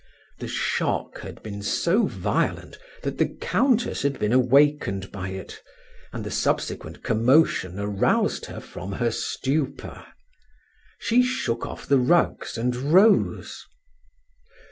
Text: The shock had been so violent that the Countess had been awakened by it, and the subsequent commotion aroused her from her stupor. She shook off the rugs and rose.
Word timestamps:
The 0.39 0.47
shock 0.47 1.19
had 1.19 1.43
been 1.43 1.61
so 1.61 2.07
violent 2.07 2.79
that 3.03 3.19
the 3.19 3.27
Countess 3.27 4.01
had 4.01 4.17
been 4.17 4.33
awakened 4.33 5.11
by 5.11 5.29
it, 5.29 5.61
and 6.11 6.23
the 6.23 6.31
subsequent 6.31 7.03
commotion 7.03 7.77
aroused 7.79 8.47
her 8.47 8.59
from 8.61 8.93
her 8.93 9.11
stupor. 9.11 10.03
She 10.97 11.21
shook 11.21 11.67
off 11.67 11.85
the 11.85 11.99
rugs 11.99 12.57
and 12.57 12.75
rose. 12.75 13.63